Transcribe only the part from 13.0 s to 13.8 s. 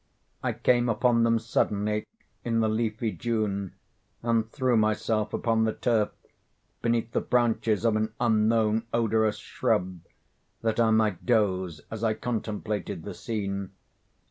the scene.